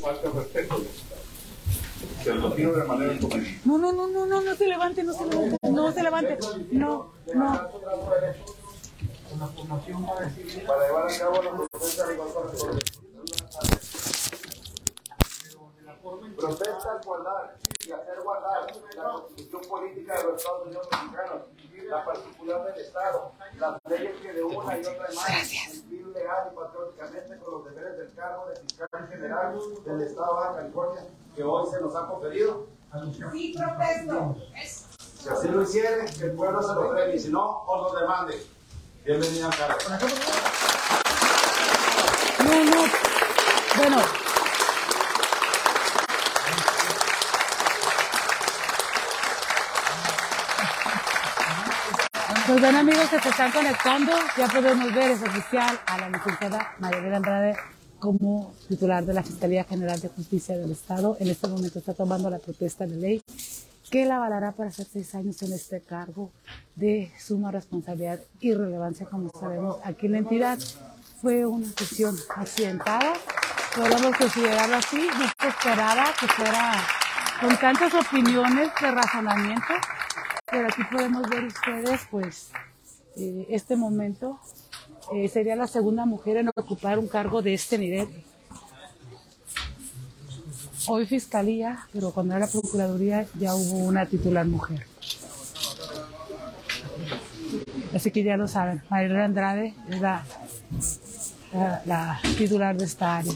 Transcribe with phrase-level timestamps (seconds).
[0.00, 0.82] falta respeto.
[2.22, 3.60] Se lo tiro de manera inconveniente.
[3.64, 6.38] No, no, no, no, no, no se levante, no se levante, no se levante.
[6.70, 7.70] No, no.
[9.34, 12.14] Una formación para llevar a cabo la protesta de.
[16.36, 17.56] Protesta guardar
[17.86, 18.66] y hacer guardar
[18.96, 21.42] la constitución política de los Estados Unidos mexicanos,
[21.88, 26.56] la particular del Estado, las leyes que de una y otra manera cumplir legal y
[26.56, 31.02] patrióticamente con los deberes del cargo de fiscal general del Estado de Baja California
[31.34, 32.66] que hoy se nos ha conferido.
[33.32, 34.36] Sí, protesto.
[35.18, 38.46] Si así lo hiciere, que el pueblo se lo premie, si no, os lo demande.
[39.04, 39.84] Bienvenida, Carlos.
[42.38, 42.84] No, no.
[43.76, 44.24] Bueno.
[52.64, 57.14] Bien amigos que se están conectando, ya podemos ver, es oficial a la licenciada María
[57.14, 57.56] Andrade
[57.98, 61.18] como titular de la Fiscalía General de Justicia del Estado.
[61.20, 63.22] En este momento está tomando la protesta de ley
[63.90, 66.30] que la avalará para hacer seis años en este cargo
[66.74, 70.58] de suma responsabilidad y relevancia, como sabemos aquí en la entidad.
[71.20, 73.12] Fue una sesión accidentada,
[73.76, 76.72] podemos considerarlo así, no que fuera
[77.42, 79.74] con tantas opiniones de razonamiento,
[80.50, 82.50] pero aquí podemos ver ustedes, pues,
[83.16, 84.38] eh, este momento
[85.12, 88.08] eh, sería la segunda mujer en ocupar un cargo de este nivel.
[90.86, 94.86] Hoy fiscalía, pero cuando era procuraduría ya hubo una titular mujer.
[97.94, 100.24] Así que ya lo saben, María Andrade es la,
[101.86, 103.32] la titular de esta área.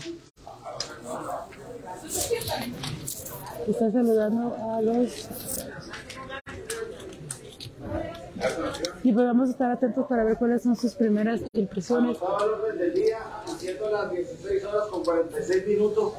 [3.67, 5.29] Está saludando a los
[9.03, 12.19] y podemos estar atentos para ver cuáles son sus primeras impresiones.
[12.79, 13.19] Del día,
[13.59, 16.13] siendo las 16 horas con 46 minutos.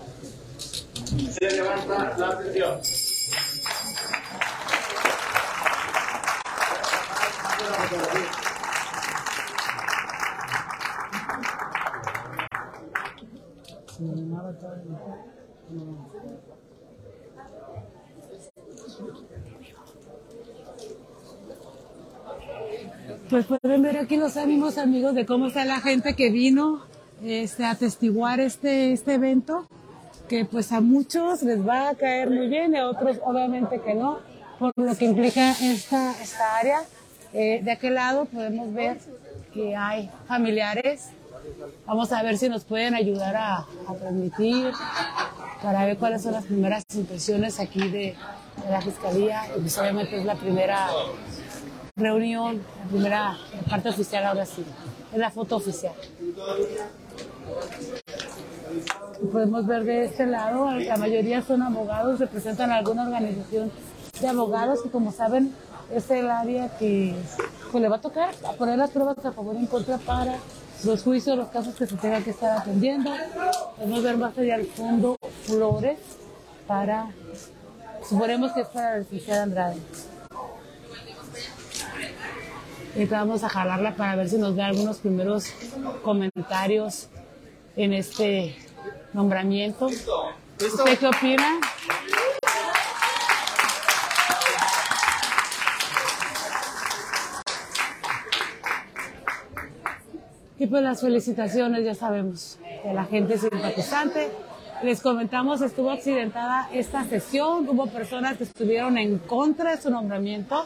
[1.31, 2.79] Se levanta la sesión.
[23.29, 26.81] Pues pueden ver aquí los ánimos, amigos, de cómo está la gente que vino
[27.23, 29.67] este, a atestiguar este, este evento,
[30.27, 34.17] que pues a muchos les va a caer muy bien, a otros obviamente que no,
[34.57, 36.79] por lo que implica esta, esta área.
[37.33, 38.97] Eh, de aquel lado podemos ver
[39.53, 41.09] que hay familiares.
[41.85, 43.67] Vamos a ver si nos pueden ayudar a,
[43.99, 44.71] transmitir,
[45.61, 48.15] para ver cuáles son las primeras impresiones aquí de,
[48.71, 49.43] la Fiscalía.
[49.53, 50.87] Pues obviamente es la primera
[51.99, 53.37] reunión, la primera
[53.69, 54.63] parte oficial ahora sí,
[55.11, 55.93] es la foto oficial.
[59.31, 63.71] Podemos ver de este lado, la mayoría son abogados, representan alguna organización
[64.21, 65.53] de abogados que como saben
[65.93, 67.15] es el área que
[67.71, 70.35] pues, le va a tocar poner las pruebas a favor y en contra para
[70.83, 73.11] los juicios, los casos que se tengan que estar atendiendo.
[73.75, 75.99] Podemos ver más allá al fondo flores
[76.67, 77.09] para,
[78.07, 79.77] suponemos que es para la licenciada Andrade.
[82.95, 85.53] Y vamos a jalarla para ver si nos da algunos primeros
[86.03, 87.07] comentarios
[87.75, 88.55] en este
[89.13, 89.87] nombramiento.
[89.87, 91.59] ¿Usted qué opina?
[100.57, 104.29] Y pues las felicitaciones, ya sabemos, de la gente simpatizante.
[104.83, 110.65] Les comentamos, estuvo accidentada esta sesión, hubo personas que estuvieron en contra de su nombramiento.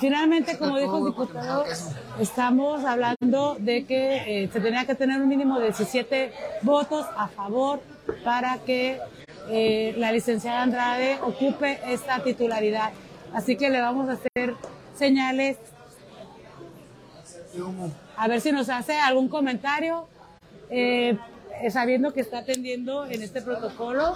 [0.00, 1.64] Finalmente, como dijo el diputado,
[2.18, 7.28] estamos hablando de que eh, se tenía que tener un mínimo de 17 votos a
[7.28, 7.80] favor
[8.24, 8.98] para que
[9.50, 12.92] eh, la licenciada Andrade ocupe esta titularidad.
[13.34, 14.54] Así que le vamos a hacer
[14.96, 15.58] señales
[18.16, 20.06] a ver si nos hace algún comentario,
[20.70, 21.18] eh,
[21.70, 24.14] sabiendo que está atendiendo en este protocolo.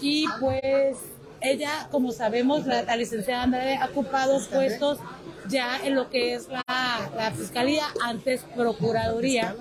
[0.00, 0.96] Y pues
[1.40, 4.98] ella, como sabemos, la, licenciada Andrade ha ocupado puestos
[5.48, 6.64] ya en lo que es la,
[7.16, 9.54] la Fiscalía, antes Procuraduría.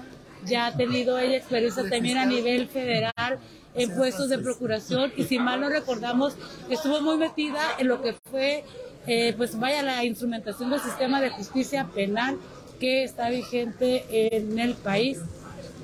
[0.46, 3.40] Ya ha tenido ella experiencia también a nivel federal
[3.78, 6.36] en puestos de procuración y si mal no recordamos,
[6.70, 8.64] estuvo muy metida en lo que fue,
[9.06, 12.38] eh, pues vaya, la instrumentación del sistema de justicia penal
[12.80, 15.20] que está vigente en el país.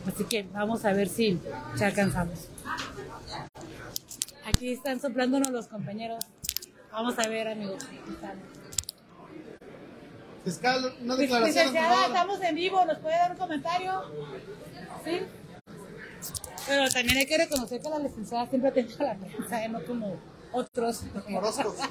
[0.07, 1.39] Así que vamos a ver si,
[1.75, 2.49] si alcanzamos.
[4.55, 6.23] Aquí están soplándonos los compañeros.
[6.91, 7.83] Vamos a ver, amigos.
[10.43, 11.65] Fiscal, una declaración.
[11.65, 12.85] Licenciada, estamos en vivo.
[12.85, 14.01] ¿Nos puede dar un comentario?
[15.03, 15.21] ¿Sí?
[16.67, 19.69] Pero también hay que reconocer que la licenciada siempre ha tenido la prensa, ¿eh?
[19.69, 20.17] no como
[20.51, 21.03] otros.
[21.25, 21.75] Como Orozco.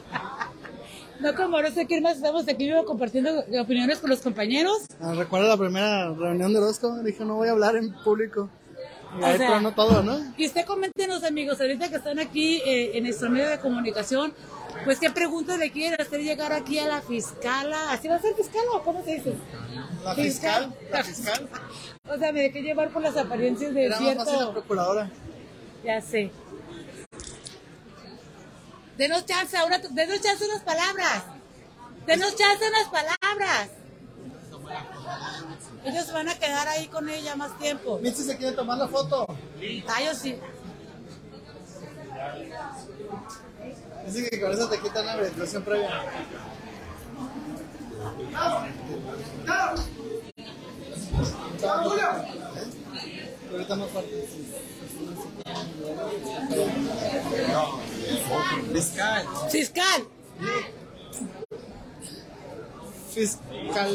[1.20, 4.86] No como Orozco, aquí más estamos aquí vivo compartiendo opiniones con los compañeros.
[5.00, 8.50] Ah, Recuerdo la primera reunión de Orozco, dijo no voy a hablar en público.
[9.18, 10.18] Y O ahí sea, todo, ¿no?
[10.36, 14.32] Y usted coméntenos, amigos, ahorita que están aquí eh, en nuestro medio de comunicación,
[14.84, 17.92] pues qué preguntas le quieren hacer llegar aquí a la fiscala.
[17.92, 19.34] ¿Así va a ser fiscal o cómo se dice?
[20.04, 21.48] La fiscal, la fiscal.
[22.08, 24.52] O sea, me dejé llevar por las apariencias de Era más fácil la cierto...
[24.52, 25.10] procuradora.
[25.84, 26.32] Ya sé.
[28.98, 31.22] Denos chance, ahora, denos chance unas palabras.
[32.06, 33.70] Denos chance unas palabras.
[35.84, 37.98] Ellos van a quedar ahí con ella más tiempo.
[37.98, 39.26] Mitzi se quiere tomar la foto.
[39.88, 40.38] Ah, yo sí.
[44.06, 45.90] Dice que con eso te quitan la verificación previa.
[53.50, 54.28] Ahorita más fuerte.
[58.72, 59.26] Fiscal.
[59.50, 60.06] Fiscal.
[63.12, 63.90] Fiscal.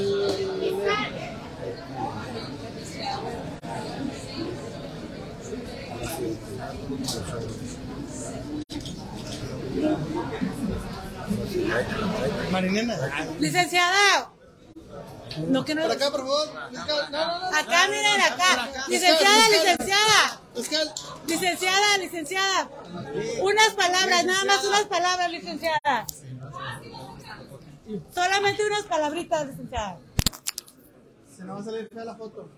[12.52, 12.96] Marinena.
[13.40, 14.32] Licenciada.
[15.48, 15.84] No, que no.
[15.84, 16.48] Por acá, por favor.
[16.72, 17.12] Fiscal.
[17.12, 17.58] No, no, no.
[17.58, 18.70] Acá, miren, acá.
[18.88, 20.42] Licenciada, licenciada.
[20.56, 20.94] Fiscal.
[21.28, 22.70] Licenciada, licenciada.
[23.42, 26.08] Unas palabras, nada más unas palabras, licenciada.
[28.14, 29.98] Solamente unas palabritas, licenciada.
[31.36, 32.50] Si no va a salir fea la foto.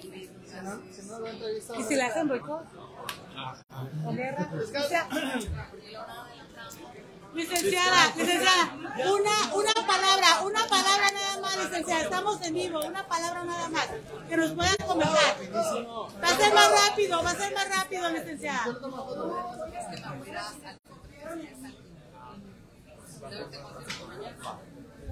[0.00, 1.76] Si no, si no la entrevista.
[1.76, 2.62] ¿Y si la hacen guerra?
[7.34, 8.72] Licenciada, licenciada,
[9.12, 12.02] una, una palabra, una palabra nada más, licenciada.
[12.02, 13.86] Estamos en vivo, una palabra nada más.
[14.28, 15.36] Que nos puedan comentar.
[15.54, 18.64] Va a ser más rápido, va a ser más rápido, licenciada.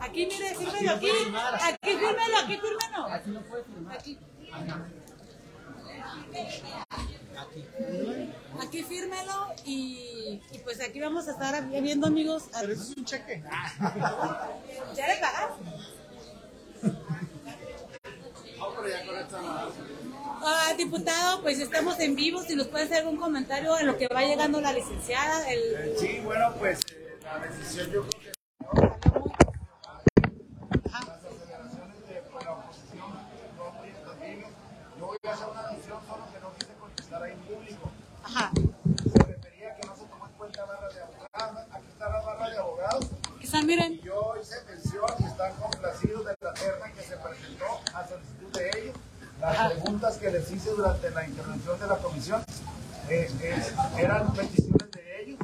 [0.01, 1.11] Aquí, mire, fírmelo aquí.
[1.63, 3.07] Aquí, fírmelo, aquí, fírmelo.
[3.91, 4.19] Aquí.
[8.61, 12.45] Aquí fírmelo y, y pues aquí vamos a estar viendo amigos.
[12.61, 13.43] Pero eso es un cheque.
[14.95, 15.51] ¿Ya le pagas?
[20.43, 22.43] Ah, diputado, pues estamos en vivo.
[22.43, 25.51] Si nos puede hacer algún comentario en lo que va llegando la licenciada.
[25.51, 25.97] El...
[25.99, 28.33] Sí, bueno, pues eh, la decisión yo creo que
[30.93, 33.09] las aceleraciones de pues, la oposición
[33.59, 34.51] no muy entendibles.
[34.99, 37.91] Yo voy a hacer una decisión solo que no quise contestar ahí en público.
[38.23, 38.51] Ajá.
[39.13, 41.67] Se refería a que no se tomó en cuenta barra de abogados.
[41.73, 42.59] Aquí está la barra de
[43.57, 43.65] abogados.
[43.65, 44.01] Quizás miren.
[44.03, 48.71] Yo hice mención y están complacidos de la terna que se presentó a solicitud de
[48.81, 48.97] ellos.
[49.41, 52.43] Las preguntas que les hice durante la intervención de la comisión
[53.09, 53.63] eh, eh,
[53.99, 55.39] eran peticiones de ellos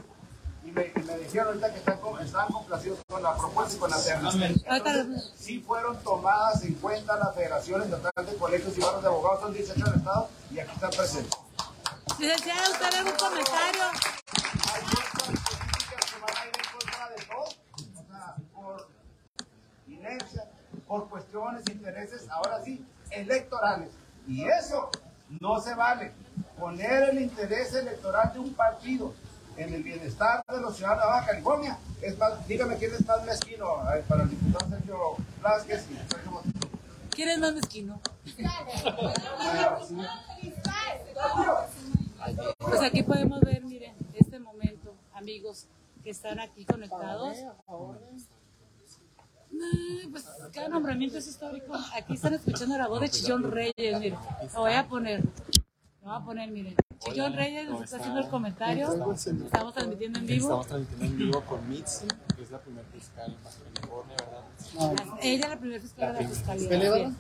[0.65, 3.91] y me, y me dijeron ahorita que están, estaban complacidos con la propuesta y con
[3.91, 4.31] la terna.
[4.33, 9.41] Entonces, sí fueron tomadas en cuenta las federaciones total de colegios y barras de abogados,
[9.41, 11.39] son 18 del Estado y aquí están presentes.
[12.19, 13.83] Licenciada, ¿usted algún comentario?
[14.73, 18.89] hay fuerzas políticas que van a ir en contra de todo, o sea, por
[19.87, 20.51] inercia,
[20.93, 23.89] por cuestiones, intereses, ahora sí, electorales.
[24.29, 24.91] Y eso
[25.41, 26.13] no se vale.
[26.59, 29.15] Poner el interés electoral de un partido
[29.57, 33.25] en el bienestar de los ciudadanos de Baja California es más, dígame quién es más
[33.25, 33.77] mezquino
[34.07, 35.97] para el diputado Sergio Vázquez y.
[37.15, 37.99] ¿Quién es más mezquino?
[42.59, 45.69] Pues aquí podemos ver, miren, este momento, amigos
[46.05, 47.39] que están aquí conectados.
[49.53, 51.75] Ay, pues cada nombramiento es histórico.
[51.95, 54.19] Aquí están escuchando la voz de Chillón Reyes, miren.
[54.55, 55.23] Lo voy a poner.
[55.23, 56.75] Lo voy a poner, miren.
[57.01, 58.93] Chillón Reyes nos está haciendo el comentario.
[59.15, 60.45] Estamos transmitiendo en vivo.
[60.45, 62.07] Estamos transmitiendo en vivo con Mitzi,
[62.37, 65.19] que es la primera fiscal en California, ¿verdad?
[65.21, 67.13] Ella es la primera fiscal de la fiscalía.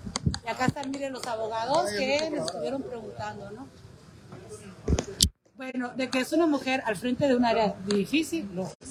[0.44, 3.68] Y acá están, miren, los abogados que les estuvieron preguntando, ¿no?
[5.56, 8.81] Bueno, de que es una mujer al frente de un área difícil, lo es.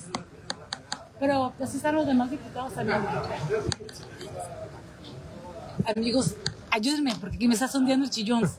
[1.22, 3.00] Pero pues están los demás diputados también.
[5.96, 6.34] Amigos,
[6.72, 8.52] ayúdenme, porque aquí me está sondeando el chillón.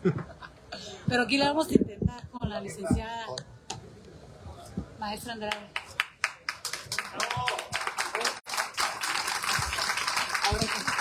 [1.08, 3.26] Pero aquí le vamos a intentar con la licenciada
[5.00, 5.56] maestra Andrade.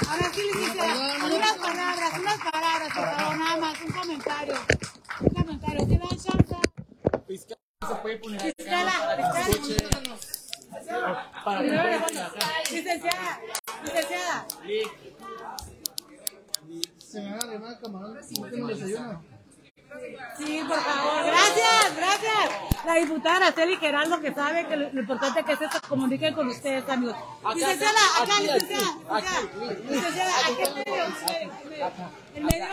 [0.10, 4.56] Ahora sí, licenciada, unas palabras, unas palabras, por favor, nada más, un comentario.
[5.20, 6.56] Un comentario, ¿te dan chance?
[7.28, 7.58] Fiscal.
[7.88, 8.92] Se puede poner Fiscala,
[9.46, 10.12] fiscala.
[11.60, 12.22] Primero le pongo,
[12.72, 13.40] Licenciada,
[13.84, 14.48] licenciada.
[16.98, 18.14] Se me van a arrimar el camarón.
[18.14, 19.24] No tengo desayuno.
[20.38, 21.26] Sí, por favor.
[21.26, 22.86] Gracias, gracias.
[22.86, 26.88] La diputada Araceli Geraldo que sabe que lo, lo importante que es comuniquen con ustedes,
[26.90, 27.16] amigos.
[27.56, 28.92] Licenciada, acá, licenciada.
[29.90, 30.64] Licenciada, aquí
[32.36, 32.66] en medio.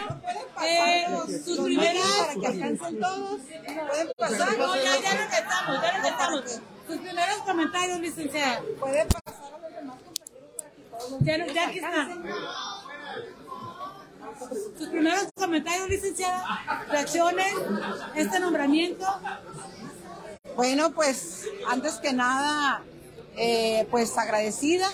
[0.63, 1.07] Eh,
[1.45, 2.03] sus primeras.
[2.03, 3.41] Para que alcancen todos.
[3.89, 4.59] Pueden pasar.
[4.59, 6.61] No, ya, ya lo alcanzamos, ya lo alcanzamos.
[6.87, 8.63] Sus primeros comentarios, licenciada.
[8.81, 12.25] Pueden pasar a los demás compañeros Ya, ya aquí están.
[14.79, 16.45] Sus primeros comentarios, licenciada.
[16.89, 17.53] Reacciones,
[18.15, 19.07] este nombramiento.
[20.59, 22.83] Bueno, pues antes que nada,
[23.37, 24.91] eh, pues agradecida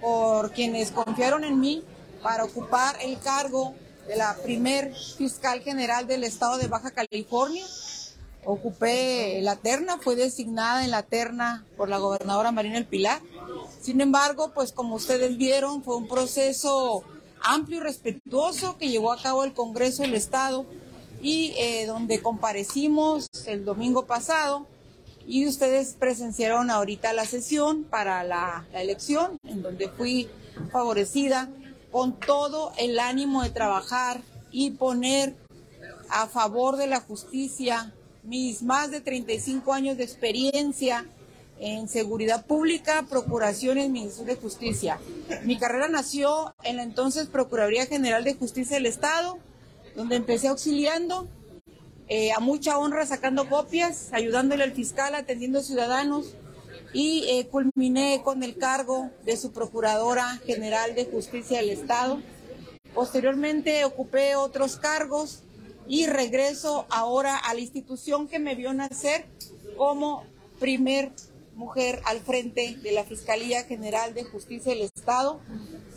[0.00, 1.84] por quienes confiaron en mí
[2.20, 3.76] para ocupar el cargo
[4.08, 7.64] de la primer fiscal general del estado de Baja California.
[8.44, 13.20] Ocupé la terna, fue designada en la terna por la gobernadora Marina El Pilar.
[13.80, 17.04] Sin embargo, pues como ustedes vieron, fue un proceso
[17.40, 20.66] amplio y respetuoso que llevó a cabo el Congreso del Estado
[21.22, 24.73] y eh, donde comparecimos el domingo pasado
[25.26, 30.28] y ustedes presenciaron ahorita la sesión para la, elección, en donde fui
[30.70, 31.48] favorecida
[31.90, 35.34] con todo el ánimo de trabajar y poner
[36.10, 41.06] a favor de la justicia mis más de 35 años de experiencia
[41.60, 44.98] en seguridad pública, procuración y administración de justicia.
[45.44, 49.38] Mi carrera nació en la entonces Procuraduría General de Justicia del Estado,
[49.94, 51.28] donde empecé auxiliando
[52.08, 56.34] eh, a mucha honra sacando copias, ayudándole al fiscal, atendiendo ciudadanos
[56.92, 62.20] y eh, culminé con el cargo de su Procuradora General de Justicia del Estado.
[62.94, 65.42] Posteriormente ocupé otros cargos
[65.88, 69.26] y regreso ahora a la institución que me vio nacer
[69.76, 70.24] como
[70.60, 71.12] primer
[71.54, 75.40] mujer al frente de la Fiscalía General de Justicia del Estado,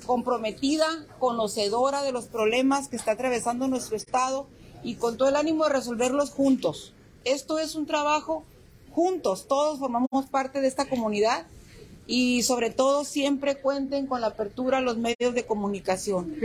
[0.06, 0.86] comprometida,
[1.20, 4.48] conocedora de los problemas que está atravesando nuestro Estado
[4.84, 6.94] y con todo el ánimo de resolverlos juntos.
[7.24, 8.44] Esto es un trabajo
[8.92, 11.46] juntos, todos formamos parte de esta comunidad
[12.08, 16.36] y sobre todo siempre cuenten con la apertura a los medios de comunicación.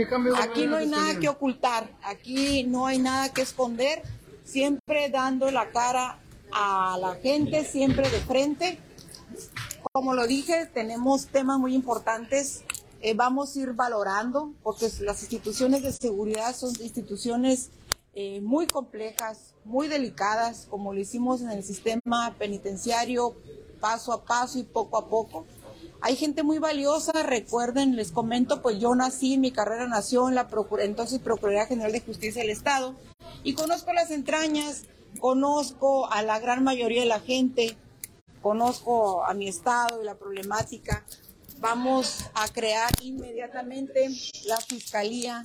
[0.41, 4.03] Aquí no hay nada que ocultar, aquí no hay nada que esconder,
[4.43, 6.19] siempre dando la cara
[6.51, 8.77] a la gente, siempre de frente.
[9.93, 12.63] Como lo dije, tenemos temas muy importantes,
[13.01, 17.69] eh, vamos a ir valorando, porque las instituciones de seguridad son instituciones
[18.15, 23.35] eh, muy complejas, muy delicadas, como lo hicimos en el sistema penitenciario,
[23.79, 25.45] paso a paso y poco a poco.
[26.01, 30.47] Hay gente muy valiosa, recuerden, les comento, pues yo nací, mi carrera nació en la
[30.47, 32.93] Procura, entonces Procuraduría General de Justicia del Estado,
[33.43, 34.83] y conozco las entrañas,
[35.19, 37.77] conozco a la gran mayoría de la gente,
[38.41, 41.03] conozco a mi estado y la problemática.
[41.59, 44.09] Vamos a crear inmediatamente
[44.45, 45.43] la Fiscalía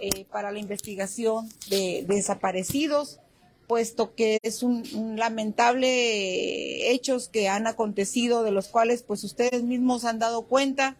[0.00, 3.20] eh, para la investigación de, desaparecidos,
[3.66, 4.84] puesto que es un,
[5.16, 10.96] lamentable hechos que han acontecido, de los cuales pues ustedes mismos han dado cuenta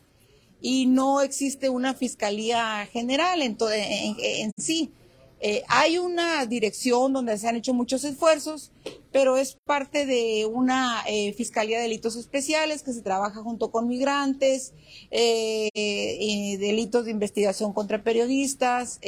[0.60, 4.92] y no existe una fiscalía general en, en, en sí.
[5.40, 8.72] Eh, hay una dirección donde se han hecho muchos esfuerzos,
[9.12, 13.86] pero es parte de una eh, Fiscalía de Delitos Especiales que se trabaja junto con
[13.86, 14.72] migrantes,
[15.10, 19.00] eh, delitos de investigación contra periodistas,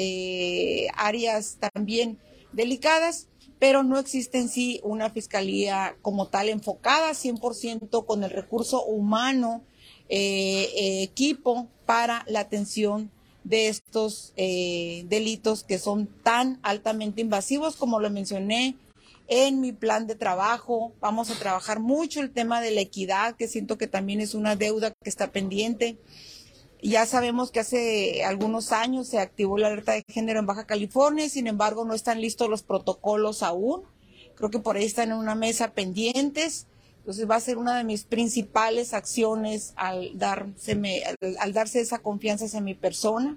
[0.94, 2.18] áreas también
[2.52, 8.84] delicadas, pero no existe en sí una Fiscalía como tal enfocada 100% con el recurso
[8.84, 9.64] humano,
[10.08, 13.10] equipo para la atención
[13.44, 18.76] de estos eh, delitos que son tan altamente invasivos como lo mencioné
[19.30, 20.92] en mi plan de trabajo.
[21.00, 24.56] Vamos a trabajar mucho el tema de la equidad, que siento que también es una
[24.56, 25.96] deuda que está pendiente.
[26.82, 31.28] Ya sabemos que hace algunos años se activó la alerta de género en Baja California,
[31.28, 33.82] sin embargo no están listos los protocolos aún.
[34.34, 36.66] Creo que por ahí están en una mesa pendientes.
[37.00, 42.74] Entonces va a ser una de mis principales acciones al, darse esa confianza hacia mi
[42.74, 43.36] persona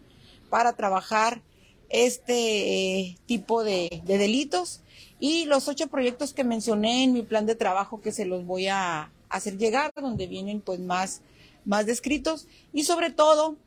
[0.50, 1.42] para trabajar
[1.90, 4.82] este eh, tipo de, de, delitos
[5.20, 8.68] y los ocho proyectos que mencioné en mi plan de trabajo que se los voy
[8.68, 11.22] a hacer llegar, donde vienen pues más,
[11.66, 13.58] más descritos y sobre todo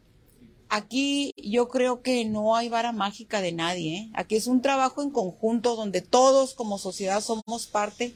[0.68, 4.10] aquí yo creo que no hay vara mágica de nadie, ¿eh?
[4.14, 8.14] aquí es un trabajo en conjunto donde todos como sociedad somos parte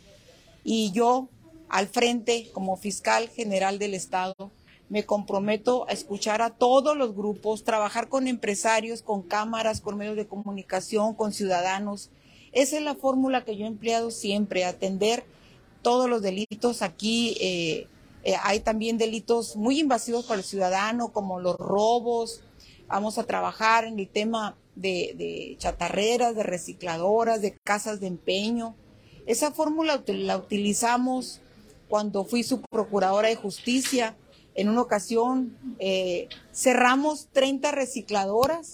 [0.64, 1.28] y yo
[1.70, 4.50] al frente como fiscal general del Estado.
[4.88, 10.16] Me comprometo a escuchar a todos los grupos, trabajar con empresarios, con cámaras, con medios
[10.16, 12.10] de comunicación, con ciudadanos.
[12.50, 15.24] Esa es la fórmula que yo he empleado siempre, atender
[15.82, 16.82] todos los delitos.
[16.82, 17.86] Aquí eh,
[18.24, 22.40] eh, hay también delitos muy invasivos para el ciudadano, como los robos.
[22.88, 28.74] Vamos a trabajar en el tema de, de chatarreras, de recicladoras, de casas de empeño.
[29.26, 31.40] Esa fórmula la utilizamos
[31.90, 34.16] cuando fui su procuradora de justicia.
[34.54, 38.72] En una ocasión eh, cerramos 30 recicladoras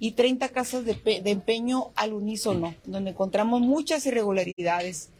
[0.00, 5.10] y 30 casas de, de, empeño al unísono, donde encontramos muchas irregularidades.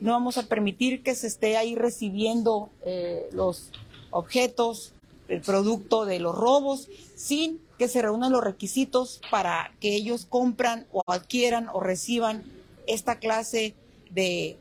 [0.00, 3.70] No vamos a permitir que se esté ahí recibiendo eh, los
[4.10, 4.94] objetos,
[5.28, 10.86] el producto de los robos, sin que se reúnan los requisitos para que ellos compran
[10.92, 12.42] o adquieran o reciban
[12.86, 13.74] esta clase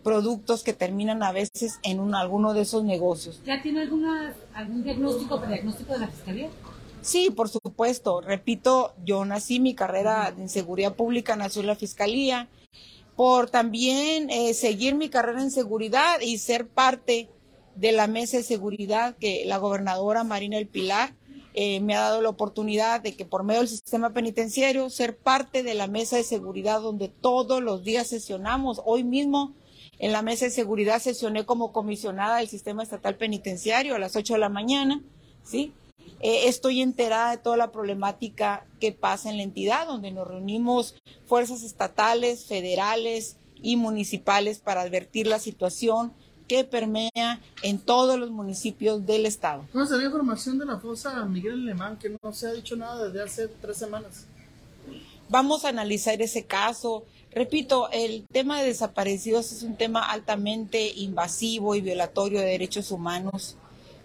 [0.03, 3.41] productos que terminan a veces en un, alguno de esos negocios.
[3.45, 6.49] ¿Ya tiene alguna, algún diagnóstico, diagnóstico de la Fiscalía?
[7.01, 8.21] Sí, por supuesto.
[8.21, 12.49] Repito, yo nací, mi carrera en seguridad pública nació en la Fiscalía,
[13.15, 17.29] por también eh, seguir mi carrera en seguridad y ser parte
[17.75, 21.13] de la mesa de seguridad que la gobernadora Marina El Pilar
[21.57, 25.63] eh, me ha dado la oportunidad de que por medio del sistema penitenciario ser parte
[25.63, 28.81] de la mesa de seguridad donde todos los días sesionamos.
[28.83, 29.53] Hoy mismo
[29.97, 34.33] en la mesa de seguridad sesioné como comisionada del sistema estatal penitenciario a las 8
[34.33, 35.01] de la mañana,
[35.43, 35.71] ¿sí?
[36.19, 40.95] Eh, estoy enterada de toda la problemática que pasa en la entidad, donde nos reunimos
[41.25, 46.13] fuerzas estatales, federales y municipales para advertir la situación
[46.47, 49.65] que permea en todos los municipios del estado.
[49.71, 53.23] ¿Cómo se información de la fosa Miguel Alemán que no se ha dicho nada desde
[53.23, 54.25] hace tres semanas?
[55.29, 57.03] Vamos a analizar ese caso.
[57.31, 63.57] Repito, el tema de desaparecidos es un tema altamente invasivo y violatorio de derechos humanos.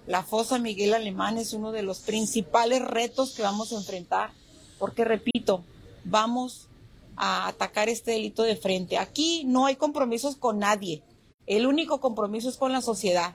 [0.07, 4.33] La fosa Miguel Alemán es uno de los principales retos que vamos a enfrentar,
[4.79, 5.63] porque repito,
[6.05, 6.69] vamos
[7.17, 8.99] a atacar este delito de frente.
[8.99, 11.03] Aquí no hay compromisos con nadie.
[11.51, 13.35] El único compromiso es con la sociedad.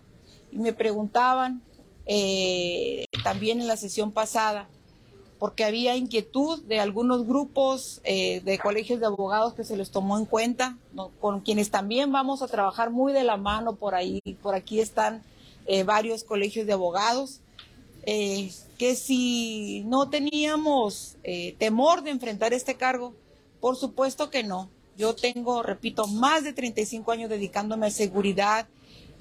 [0.50, 1.62] Y me preguntaban
[2.06, 4.70] eh, también en la sesión pasada,
[5.38, 10.18] porque había inquietud de algunos grupos eh, de colegios de abogados que se les tomó
[10.18, 10.78] en cuenta,
[11.20, 14.22] con quienes también vamos a trabajar muy de la mano por ahí.
[14.42, 15.22] Por aquí están
[15.66, 17.42] eh, varios colegios de abogados,
[18.06, 21.18] que si no teníamos
[21.58, 23.14] temor de enfrentar este cargo,
[23.60, 24.70] por supuesto que no.
[24.98, 28.68] Yo tengo, repito, más de 35 años dedicándome a seguridad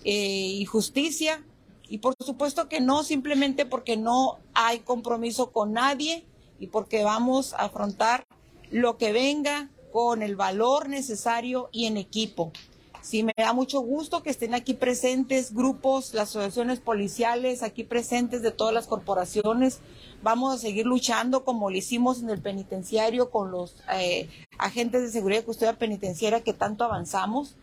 [0.05, 1.45] eh, y justicia.
[1.89, 6.25] Y por supuesto que no, simplemente porque no hay compromiso con nadie
[6.59, 8.27] y porque vamos a afrontar
[8.71, 12.53] lo que venga con el valor necesario y en equipo.
[13.05, 18.41] Sí, me da mucho gusto que estén aquí presentes grupos, las asociaciones policiales, aquí presentes
[18.41, 19.81] de todas las corporaciones.
[20.23, 25.11] Vamos a seguir luchando como lo hicimos en el penitenciario con los eh, agentes de
[25.11, 27.57] seguridad y custodia penitenciaria que tanto avanzamos,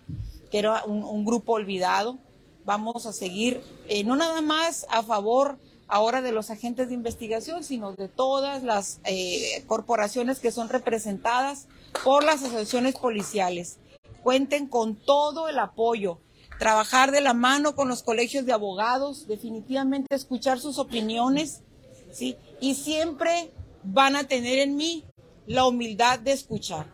[0.51, 2.19] que era un, grupo olvidado.
[2.63, 7.63] Vamos a seguir, eh, no nada más a favor ahora de los agentes de investigación,
[7.63, 11.67] sino de todas las eh, corporaciones que son representadas
[12.04, 13.80] por las asociaciones policiales
[14.23, 16.19] cuenten con todo el apoyo,
[16.60, 21.63] trabajar de la mano con los colegios de abogados, definitivamente escuchar sus opiniones,
[22.12, 22.38] ¿sí?
[22.60, 23.51] Y siempre
[23.84, 25.05] van a tener en mí
[25.47, 26.88] la humildad de escuchar.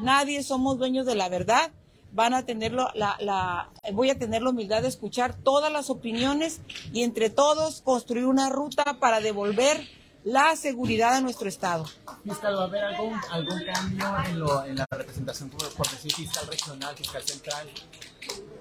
[0.00, 1.72] Nadie somos dueños de la verdad,
[2.12, 2.44] van a
[3.92, 6.60] voy a tener la humildad de escuchar todas las opiniones
[6.92, 9.86] y entre todos construir una ruta para devolver
[10.24, 11.86] la seguridad de nuestro Estado.
[12.24, 16.12] Fiscal, ¿va a haber algún, algún cambio en, lo, en la representación por, por decir
[16.12, 17.68] fiscal regional, fiscal central?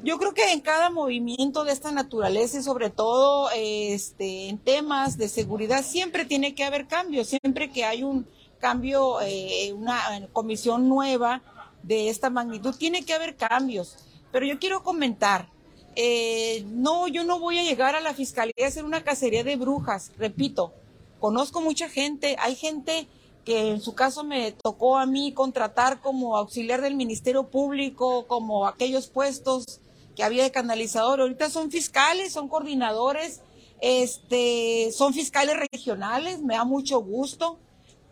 [0.02, 5.18] Yo creo que en cada movimiento de esta naturaleza y sobre todo este, en temas
[5.18, 8.26] de seguridad siempre tiene que haber cambios, siempre que hay un
[8.60, 11.42] cambio, eh, una comisión nueva
[11.84, 13.98] de esta magnitud, tiene que haber cambios.
[14.32, 15.50] Pero yo quiero comentar,
[15.96, 19.58] eh, no, yo no voy a llegar a la fiscalía a hacer una cacería de
[19.58, 20.74] brujas, repito,
[21.20, 23.08] Conozco mucha gente, hay gente
[23.44, 28.68] que en su caso me tocó a mí contratar como auxiliar del Ministerio Público, como
[28.68, 29.82] aquellos puestos
[30.16, 31.22] que había de canalizador.
[31.22, 33.42] Ahorita son fiscales, son coordinadores,
[33.82, 37.58] este, son fiscales regionales, me da mucho gusto,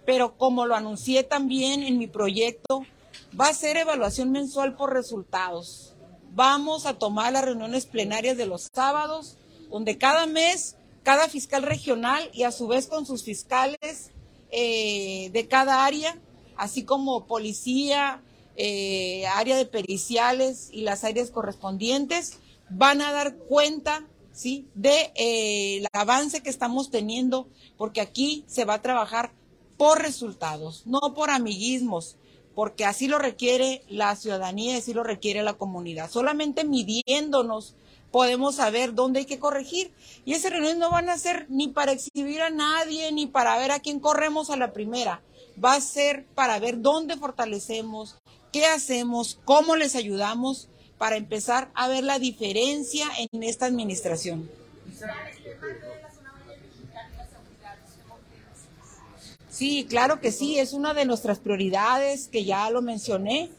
[0.06, 2.86] pero como lo anuncié también en mi proyecto,
[3.40, 5.94] va a ser evaluación mensual por resultados.
[6.32, 9.38] Vamos a tomar las reuniones plenarias de los sábados,
[9.70, 10.77] donde cada mes
[11.08, 14.12] cada fiscal regional y a su vez con sus fiscales
[14.52, 16.20] eh, de cada área,
[16.58, 18.22] así como policía,
[18.58, 22.40] eh, área de periciales y las áreas correspondientes,
[22.70, 24.68] van a dar cuenta ¿sí?
[24.76, 29.32] de eh, el avance que estamos teniendo, porque aquí se va a trabajar
[29.78, 32.18] por resultados, no por amiguismos,
[32.54, 36.12] porque así lo requiere la ciudadanía, así lo requiere la comunidad.
[36.12, 37.76] Solamente midiéndonos
[38.12, 39.92] podemos saber dónde hay que corregir.
[40.26, 43.72] Y esas reuniones no van a ser ni para exhibir a nadie, ni para ver
[43.72, 45.22] a quién corremos a la primera.
[45.64, 48.16] va a ser para ver dónde fortalecemos,
[48.52, 54.50] qué hacemos, cómo les ayudamos para empezar a ver la diferencia en esta administración.
[59.50, 63.50] Sí, claro que sí, es una de nuestras prioridades que ya lo mencioné.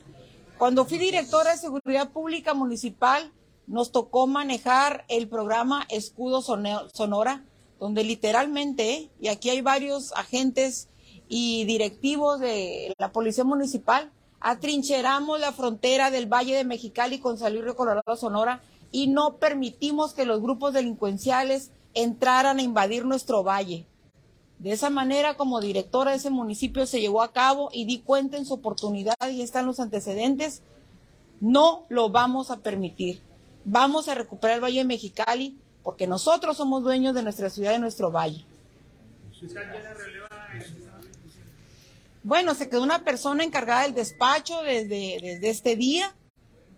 [0.56, 3.32] Cuando fui directora de Seguridad Pública Municipal,
[3.68, 7.44] nos tocó manejar el programa Escudo Sonora,
[7.78, 10.88] donde literalmente, y aquí hay varios agentes
[11.28, 17.54] y directivos de la Policía Municipal, atrincheramos la frontera del Valle de Mexicali con San
[17.54, 23.86] Luis Colorado, Sonora, y no permitimos que los grupos delincuenciales entraran a invadir nuestro valle.
[24.58, 28.38] De esa manera, como directora de ese municipio, se llevó a cabo y di cuenta
[28.38, 30.62] en su oportunidad y están los antecedentes.
[31.40, 33.27] No lo vamos a permitir.
[33.70, 37.78] Vamos a recuperar el Valle de Mexicali porque nosotros somos dueños de nuestra ciudad y
[37.78, 38.46] nuestro valle.
[42.22, 46.14] Bueno, se quedó una persona encargada del despacho desde, desde este día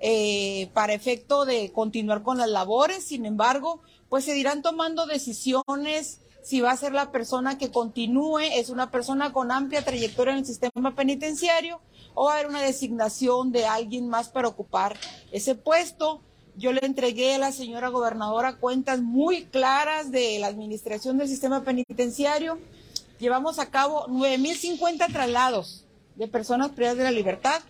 [0.01, 3.05] eh, para efecto de continuar con las labores.
[3.05, 8.41] Sin embargo, pues se irán tomando decisiones si va a ser la persona que continúe,
[8.41, 11.81] es una persona con amplia trayectoria en el sistema penitenciario,
[12.15, 14.97] o va a haber una designación de alguien más para ocupar
[15.31, 16.23] ese puesto.
[16.57, 21.65] Yo le entregué a la señora gobernadora cuentas muy claras de la administración del sistema
[21.65, 22.59] penitenciario.
[23.19, 25.85] Llevamos a cabo 9.050 traslados
[26.17, 27.61] de personas privadas de la libertad,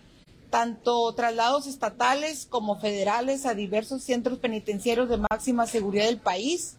[0.49, 6.77] tanto traslados estatales como federales a diversos centros penitenciarios de máxima seguridad del país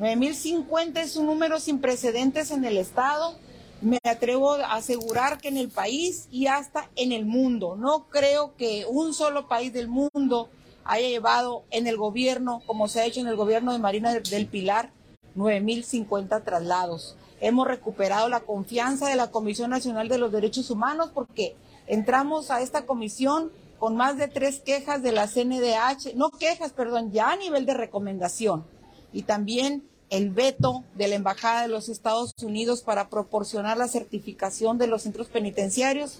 [0.00, 3.34] 9.050 es un número sin precedentes en el Estado.
[3.82, 7.76] Me atrevo a asegurar que en el país y hasta en el mundo.
[7.76, 10.48] No creo que un solo país del mundo
[10.84, 14.46] haya llevado en el gobierno, como se ha hecho en el gobierno de Marina del
[14.46, 14.92] Pilar,
[15.36, 17.16] 9.050 traslados.
[17.40, 22.60] Hemos recuperado la confianza de la Comisión Nacional de los Derechos Humanos porque entramos a
[22.60, 27.36] esta comisión con más de tres quejas de la CNDH, no quejas, perdón, ya a
[27.36, 28.64] nivel de recomendación.
[29.12, 34.76] Y también el veto de la Embajada de los Estados Unidos para proporcionar la certificación
[34.76, 36.18] de los centros penitenciarios.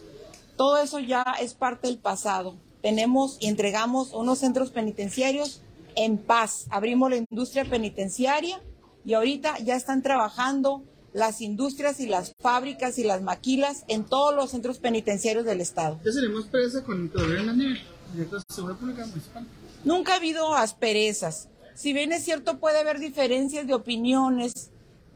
[0.57, 2.55] Todo eso ya es parte del pasado.
[2.83, 5.63] Tenemos y entregamos unos centros penitenciarios
[5.97, 6.67] en paz.
[6.71, 8.61] Abrimos la industria penitenciaria
[9.05, 14.35] y ahorita ya están trabajando las industrias y las fábricas y las maquilas en todos
[14.35, 15.99] los centros penitenciarios del Estado.
[16.05, 19.47] ¿Ya seremos presa con el Pública Municipal?
[19.85, 21.49] Nunca ha habido asperezas
[21.81, 24.71] si bien es cierto puede haber diferencias de opiniones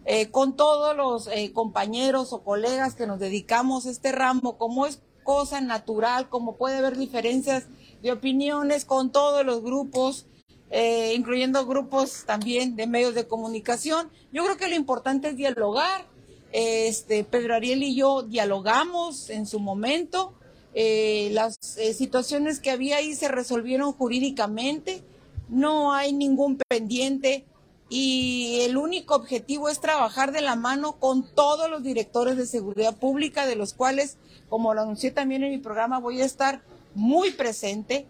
[0.06, 4.86] eh, con todos los eh, compañeros o colegas que nos dedicamos a este ramo, como
[4.86, 7.64] es cosa natural, como puede haber diferencias
[8.02, 10.26] de opiniones con todos los grupos,
[10.70, 14.10] eh, incluyendo grupos también de medios de comunicación.
[14.32, 16.06] Yo creo que lo importante es dialogar.
[16.52, 20.34] Este, Pedro Ariel y yo dialogamos en su momento.
[20.74, 21.56] las
[21.96, 25.02] situaciones que había ahí se resolvieron jurídicamente
[25.48, 27.44] no hay ningún pendiente
[27.88, 32.96] y el único objetivo es trabajar de la mano con todos los directores de seguridad
[32.96, 34.16] pública, de los cuales,
[34.48, 36.62] como lo anuncié también en mi programa, voy a estar
[36.94, 38.06] muy presente,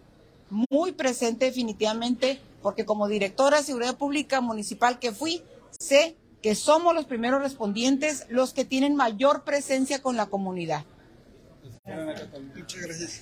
[0.50, 5.42] muy presente definitivamente, porque como directora de seguridad pública municipal que fui,
[5.78, 10.84] sé que somos los primeros respondientes, los que tienen mayor presencia con la comunidad.
[12.54, 13.12] Muchas gracias.